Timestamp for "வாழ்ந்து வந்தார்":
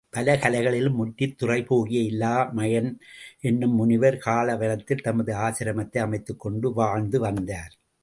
6.73-7.79